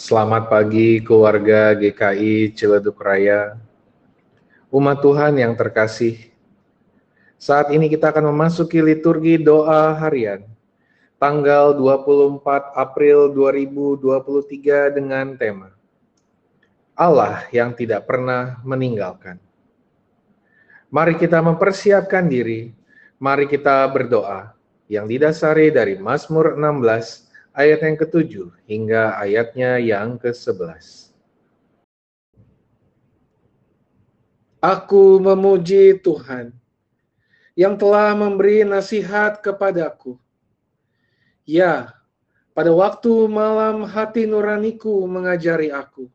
Selamat 0.00 0.48
pagi 0.48 0.96
keluarga 1.04 1.76
GKI 1.76 2.56
Ciledug 2.56 2.96
Raya. 2.96 3.60
Umat 4.72 5.04
Tuhan 5.04 5.36
yang 5.36 5.52
terkasih, 5.52 6.16
saat 7.36 7.68
ini 7.68 7.84
kita 7.84 8.08
akan 8.08 8.32
memasuki 8.32 8.80
liturgi 8.80 9.36
doa 9.36 9.92
harian 10.00 10.48
tanggal 11.20 11.76
24 11.76 12.40
April 12.80 13.28
2023 13.36 14.96
dengan 14.96 15.36
tema 15.36 15.68
Allah 16.96 17.44
yang 17.52 17.76
tidak 17.76 18.08
pernah 18.08 18.56
meninggalkan. 18.64 19.36
Mari 20.88 21.20
kita 21.20 21.44
mempersiapkan 21.44 22.24
diri, 22.24 22.72
mari 23.20 23.44
kita 23.44 23.84
berdoa 23.92 24.56
yang 24.88 25.04
didasari 25.04 25.68
dari 25.68 26.00
Mazmur 26.00 26.56
16 26.56 27.29
ayat 27.54 27.82
yang 27.82 27.96
ketujuh 27.98 28.48
hingga 28.66 29.18
ayatnya 29.18 29.82
yang 29.82 30.18
ke-11. 30.18 31.10
Aku 34.60 35.16
memuji 35.18 35.96
Tuhan 35.98 36.52
yang 37.56 37.80
telah 37.80 38.12
memberi 38.12 38.62
nasihat 38.62 39.40
kepadaku. 39.40 40.20
Ya, 41.48 41.96
pada 42.52 42.70
waktu 42.70 43.24
malam 43.26 43.88
hati 43.88 44.28
nuraniku 44.28 45.08
mengajari 45.08 45.72
aku. 45.72 46.12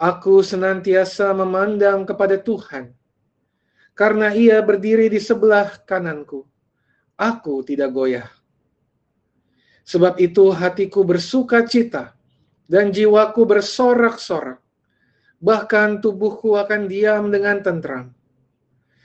Aku 0.00 0.42
senantiasa 0.42 1.30
memandang 1.30 2.02
kepada 2.02 2.34
Tuhan, 2.34 2.90
karena 3.94 4.34
ia 4.34 4.58
berdiri 4.58 5.06
di 5.06 5.22
sebelah 5.22 5.78
kananku. 5.86 6.42
Aku 7.14 7.62
tidak 7.62 7.94
goyah. 7.94 8.41
Sebab 9.82 10.18
itu 10.22 10.54
hatiku 10.54 11.02
bersuka 11.02 11.66
cita 11.66 12.14
dan 12.70 12.94
jiwaku 12.94 13.42
bersorak-sorak. 13.42 14.62
Bahkan 15.42 15.98
tubuhku 15.98 16.54
akan 16.54 16.86
diam 16.86 17.34
dengan 17.34 17.58
tentram. 17.66 18.14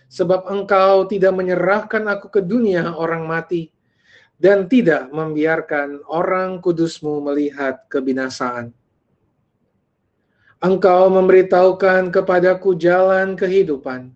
Sebab 0.08 0.46
engkau 0.48 1.10
tidak 1.10 1.34
menyerahkan 1.34 2.06
aku 2.06 2.30
ke 2.30 2.42
dunia 2.46 2.94
orang 2.94 3.26
mati 3.26 3.74
dan 4.38 4.70
tidak 4.70 5.10
membiarkan 5.10 6.06
orang 6.06 6.62
kudusmu 6.62 7.26
melihat 7.26 7.82
kebinasaan. 7.90 8.70
Engkau 10.62 11.10
memberitahukan 11.10 12.14
kepadaku 12.14 12.78
jalan 12.78 13.34
kehidupan. 13.34 14.14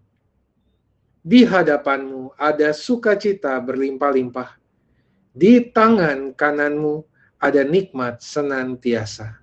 Di 1.21 1.45
hadapanmu 1.45 2.37
ada 2.37 2.73
sukacita 2.73 3.57
berlimpah-limpah 3.61 4.60
di 5.31 5.63
tangan 5.71 6.35
kananmu 6.37 7.01
ada 7.41 7.65
nikmat 7.65 8.21
senantiasa. 8.21 9.40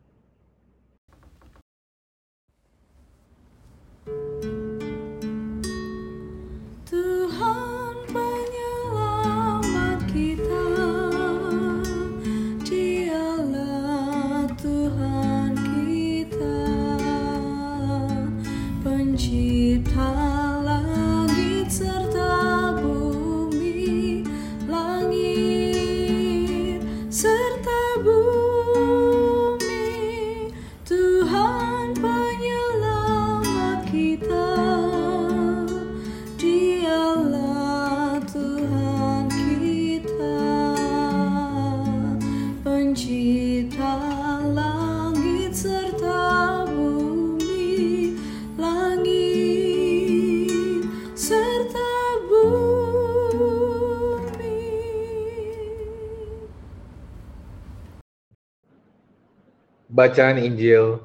Bacaan 59.98 60.38
Injil 60.38 61.02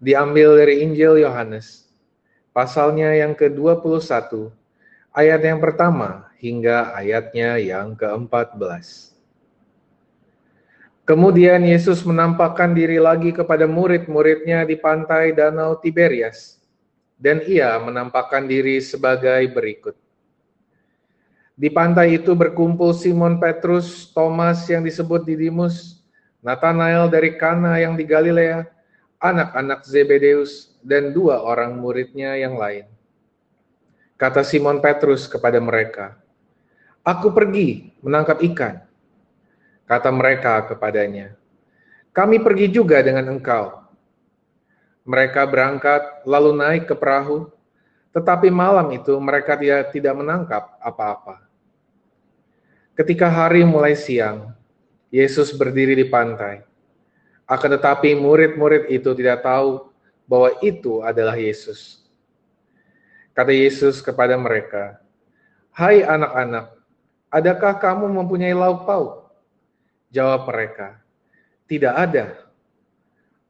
diambil 0.00 0.56
dari 0.56 0.80
Injil 0.80 1.20
Yohanes, 1.20 1.92
pasalnya 2.56 3.12
yang 3.12 3.36
ke-21, 3.36 4.48
ayat 5.12 5.44
yang 5.44 5.60
pertama 5.60 6.32
hingga 6.40 6.96
ayatnya 6.96 7.60
yang 7.60 7.92
ke-14. 7.92 9.12
Kemudian 11.04 11.68
Yesus 11.68 12.00
menampakkan 12.00 12.72
diri 12.72 12.96
lagi 12.96 13.28
kepada 13.28 13.68
murid-muridnya 13.68 14.64
di 14.64 14.80
pantai 14.80 15.36
Danau 15.36 15.76
Tiberias, 15.76 16.56
dan 17.20 17.44
ia 17.44 17.76
menampakkan 17.76 18.48
diri 18.48 18.80
sebagai 18.80 19.52
berikut. 19.52 20.00
Di 21.52 21.68
pantai 21.68 22.16
itu 22.16 22.32
berkumpul 22.32 22.96
Simon 22.96 23.36
Petrus, 23.36 24.08
Thomas 24.16 24.64
yang 24.64 24.80
disebut 24.80 25.28
Didimus, 25.28 26.00
Nathanael 26.44 27.08
dari 27.08 27.40
Kana 27.40 27.80
yang 27.80 27.96
di 27.96 28.04
Galilea, 28.04 28.68
anak-anak 29.16 29.88
Zebedeus, 29.88 30.76
dan 30.84 31.16
dua 31.16 31.40
orang 31.40 31.80
muridnya 31.80 32.36
yang 32.36 32.60
lain. 32.60 32.84
Kata 34.20 34.44
Simon 34.44 34.84
Petrus 34.84 35.24
kepada 35.24 35.56
mereka, 35.56 36.20
Aku 37.00 37.32
pergi 37.32 37.96
menangkap 38.04 38.44
ikan. 38.52 38.84
Kata 39.88 40.12
mereka 40.12 40.68
kepadanya, 40.68 41.32
Kami 42.12 42.36
pergi 42.44 42.68
juga 42.68 43.00
dengan 43.00 43.32
engkau. 43.32 43.80
Mereka 45.08 45.48
berangkat 45.48 46.28
lalu 46.28 46.52
naik 46.60 46.84
ke 46.92 46.94
perahu, 46.96 47.48
tetapi 48.12 48.52
malam 48.52 48.92
itu 48.92 49.16
mereka 49.16 49.56
tidak, 49.90 50.14
menangkap 50.16 50.76
apa-apa. 50.80 51.44
Ketika 52.94 53.26
hari 53.26 53.66
mulai 53.66 53.98
siang, 53.98 54.54
Yesus 55.14 55.54
berdiri 55.54 55.94
di 55.94 56.10
pantai. 56.10 56.66
Akan 57.46 57.70
tetapi 57.70 58.18
murid-murid 58.18 58.90
itu 58.90 59.14
tidak 59.14 59.46
tahu 59.46 59.86
bahwa 60.26 60.50
itu 60.58 61.06
adalah 61.06 61.38
Yesus. 61.38 62.02
Kata 63.30 63.54
Yesus 63.54 64.02
kepada 64.02 64.34
mereka, 64.34 64.98
"Hai 65.70 66.02
anak-anak, 66.02 66.74
adakah 67.30 67.78
kamu 67.78 68.10
mempunyai 68.10 68.58
lauk 68.58 68.90
pauk?" 68.90 69.30
Jawab 70.10 70.50
mereka, 70.50 70.98
"Tidak 71.70 71.94
ada." 71.94 72.34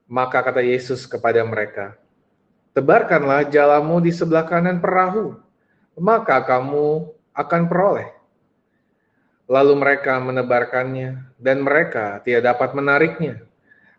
Maka 0.05 0.45
kata 0.45 0.61
Yesus 0.61 1.09
kepada 1.09 1.41
mereka, 1.49 1.97
"Tebarkanlah 2.77 3.49
jalamu 3.49 4.05
di 4.05 4.13
sebelah 4.13 4.45
kanan 4.45 4.85
perahu, 4.85 5.41
maka 5.97 6.45
kamu 6.45 7.09
akan 7.33 7.63
peroleh." 7.73 8.14
Lalu 9.45 9.77
mereka 9.77 10.17
menebarkannya, 10.25 11.37
dan 11.37 11.61
mereka 11.61 12.25
tidak 12.25 12.49
dapat 12.49 12.73
menariknya, 12.73 13.45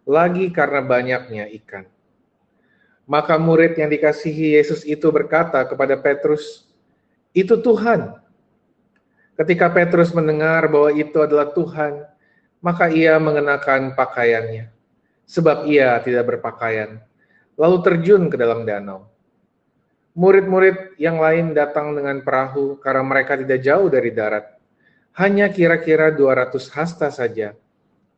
lagi 0.02 0.50
karena 0.50 0.82
banyaknya 0.82 1.46
ikan. 1.62 1.86
Maka 3.06 3.38
murid 3.38 3.78
yang 3.78 3.94
dikasihi 3.94 4.58
Yesus 4.58 4.82
itu 4.82 5.06
berkata 5.14 5.62
kepada 5.70 5.94
Petrus, 6.02 6.66
"Itu 7.30 7.62
Tuhan." 7.62 8.18
Ketika 9.38 9.70
Petrus 9.70 10.10
mendengar 10.18 10.66
bahwa 10.66 10.90
itu 10.90 11.22
adalah 11.22 11.54
Tuhan, 11.54 12.02
maka 12.66 12.90
ia 12.90 13.14
mengenakan 13.22 13.94
pakaiannya, 13.94 14.74
sebab 15.30 15.70
ia 15.70 16.02
tidak 16.02 16.34
berpakaian, 16.34 16.98
lalu 17.54 17.78
terjun 17.86 18.34
ke 18.34 18.38
dalam 18.42 18.66
danau. 18.66 19.06
Murid-murid 20.18 20.98
yang 20.98 21.22
lain 21.22 21.54
datang 21.54 21.94
dengan 21.94 22.24
perahu 22.26 22.82
karena 22.82 23.04
mereka 23.06 23.38
tidak 23.38 23.62
jauh 23.62 23.92
dari 23.92 24.10
darat 24.10 24.55
hanya 25.16 25.48
kira-kira 25.48 26.12
200 26.12 26.60
hasta 26.76 27.08
saja, 27.08 27.56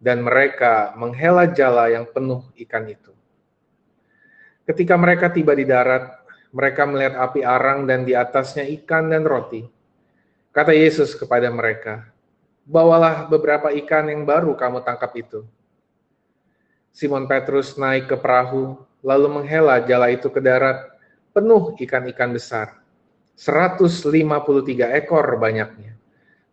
dan 0.02 0.26
mereka 0.26 0.98
menghela 0.98 1.46
jala 1.46 1.94
yang 1.94 2.10
penuh 2.10 2.42
ikan 2.66 2.90
itu. 2.90 3.14
Ketika 4.66 4.98
mereka 4.98 5.30
tiba 5.30 5.54
di 5.54 5.62
darat, 5.62 6.10
mereka 6.50 6.90
melihat 6.90 7.22
api 7.22 7.46
arang 7.46 7.86
dan 7.86 8.02
di 8.02 8.18
atasnya 8.18 8.66
ikan 8.82 9.14
dan 9.14 9.30
roti. 9.30 9.62
Kata 10.50 10.74
Yesus 10.74 11.14
kepada 11.14 11.46
mereka, 11.54 12.10
"Bawalah 12.66 13.30
beberapa 13.30 13.70
ikan 13.78 14.10
yang 14.10 14.26
baru 14.26 14.58
kamu 14.58 14.82
tangkap 14.82 15.14
itu." 15.14 15.46
Simon 16.90 17.30
Petrus 17.30 17.78
naik 17.78 18.10
ke 18.10 18.18
perahu, 18.18 18.74
lalu 19.06 19.28
menghela 19.30 19.86
jala 19.86 20.10
itu 20.10 20.34
ke 20.34 20.42
darat, 20.42 20.90
penuh 21.30 21.78
ikan-ikan 21.78 22.34
besar. 22.34 22.82
153 23.38 24.98
ekor 24.98 25.38
banyaknya 25.38 25.97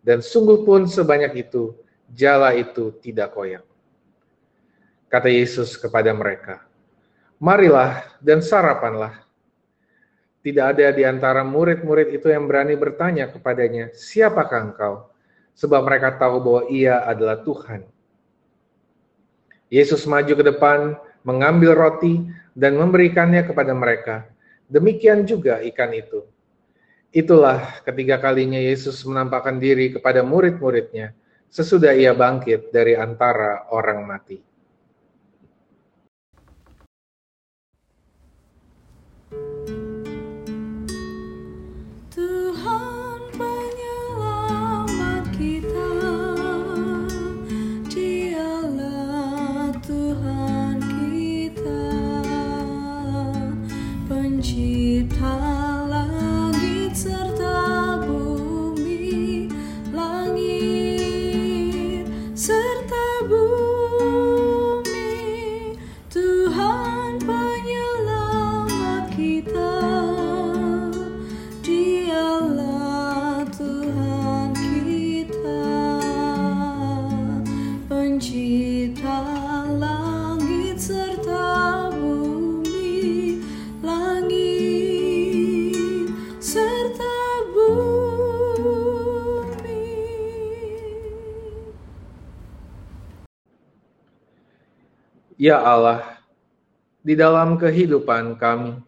dan 0.04 0.20
sungguh 0.20 0.68
pun 0.68 0.84
sebanyak 0.84 1.48
itu, 1.48 1.72
jala 2.12 2.52
itu 2.52 2.92
tidak 3.00 3.32
koyak. 3.32 3.64
Kata 5.08 5.32
Yesus 5.32 5.80
kepada 5.80 6.12
mereka, 6.12 6.60
Marilah 7.40 8.04
dan 8.20 8.44
sarapanlah. 8.44 9.24
Tidak 10.44 10.76
ada 10.76 10.92
di 10.92 11.08
antara 11.08 11.40
murid-murid 11.40 12.12
itu 12.12 12.28
yang 12.28 12.44
berani 12.44 12.76
bertanya 12.76 13.32
kepadanya, 13.32 13.88
Siapakah 13.96 14.60
engkau? 14.60 14.94
Sebab 15.56 15.80
mereka 15.88 16.20
tahu 16.20 16.36
bahwa 16.44 16.62
ia 16.68 17.00
adalah 17.08 17.40
Tuhan. 17.40 17.88
Yesus 19.72 20.04
maju 20.04 20.32
ke 20.36 20.44
depan, 20.44 21.00
mengambil 21.24 21.72
roti, 21.72 22.28
dan 22.52 22.76
memberikannya 22.76 23.40
kepada 23.48 23.72
mereka. 23.72 24.28
Demikian 24.68 25.24
juga 25.24 25.64
ikan 25.64 25.90
itu. 25.96 26.28
Itulah 27.14 27.78
ketiga 27.86 28.18
kalinya 28.18 28.58
Yesus 28.58 29.06
menampakkan 29.06 29.62
diri 29.62 29.94
kepada 29.94 30.26
murid-muridnya 30.26 31.14
sesudah 31.46 31.94
ia 31.94 32.10
bangkit 32.10 32.74
dari 32.74 32.98
antara 32.98 33.70
orang 33.70 34.02
mati. 34.02 34.53
Ya 95.34 95.58
Allah, 95.58 96.22
di 97.02 97.18
dalam 97.18 97.58
kehidupan 97.58 98.38
kami, 98.38 98.78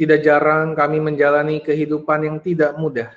tidak 0.00 0.24
jarang 0.24 0.72
kami 0.72 0.96
menjalani 0.96 1.60
kehidupan 1.60 2.24
yang 2.24 2.38
tidak 2.40 2.72
mudah 2.80 3.12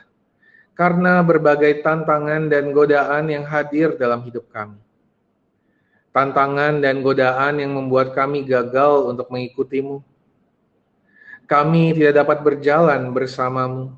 karena 0.76 1.22
berbagai 1.22 1.80
tantangan 1.80 2.52
dan 2.52 2.76
godaan 2.76 3.32
yang 3.32 3.46
hadir 3.48 3.96
dalam 3.96 4.20
hidup 4.28 4.50
kami. 4.52 4.82
Tantangan 6.12 6.84
dan 6.84 7.00
godaan 7.00 7.62
yang 7.64 7.72
membuat 7.72 8.12
kami 8.12 8.44
gagal 8.44 9.08
untuk 9.08 9.32
mengikutimu. 9.32 10.04
Kami 11.48 11.96
tidak 11.96 12.26
dapat 12.26 12.38
berjalan 12.44 13.16
bersamamu. 13.16 13.96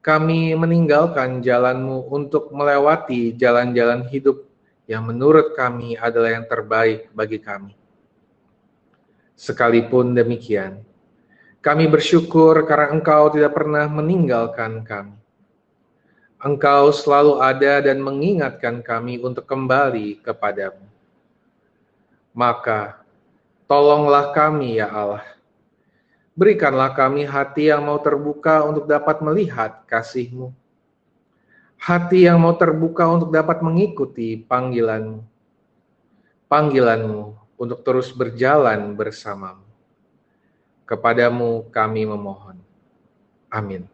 Kami 0.00 0.56
meninggalkan 0.56 1.44
jalanmu 1.44 2.08
untuk 2.08 2.48
melewati 2.48 3.36
jalan-jalan 3.36 4.08
hidup 4.08 4.44
yang 4.84 5.04
menurut 5.08 5.56
kami 5.56 5.96
adalah 5.96 6.36
yang 6.36 6.46
terbaik 6.48 7.08
bagi 7.16 7.40
kami. 7.40 7.72
Sekalipun 9.34 10.14
demikian, 10.14 10.84
kami 11.64 11.88
bersyukur 11.88 12.68
karena 12.68 12.92
Engkau 12.92 13.32
tidak 13.32 13.56
pernah 13.56 13.88
meninggalkan 13.88 14.84
kami. 14.84 15.16
Engkau 16.44 16.92
selalu 16.92 17.40
ada 17.40 17.80
dan 17.80 18.04
mengingatkan 18.04 18.84
kami 18.84 19.16
untuk 19.16 19.48
kembali 19.48 20.20
kepadamu. 20.20 20.84
Maka, 22.36 23.00
tolonglah 23.64 24.36
kami 24.36 24.76
ya 24.76 24.92
Allah. 24.92 25.24
Berikanlah 26.36 26.92
kami 26.92 27.24
hati 27.24 27.72
yang 27.72 27.86
mau 27.86 27.96
terbuka 27.96 28.60
untuk 28.66 28.84
dapat 28.84 29.24
melihat 29.24 29.86
kasih-Mu. 29.88 30.52
Hati 31.84 32.24
yang 32.24 32.40
mau 32.40 32.56
terbuka 32.56 33.04
untuk 33.04 33.28
dapat 33.28 33.60
mengikuti 33.60 34.40
panggilan-Mu. 34.40 35.20
Panggilan-Mu 36.48 37.22
untuk 37.60 37.84
terus 37.84 38.08
berjalan 38.08 38.96
bersamamu. 38.96 39.68
Kepadamu 40.88 41.68
kami 41.68 42.08
memohon. 42.08 42.56
Amin. 43.52 43.93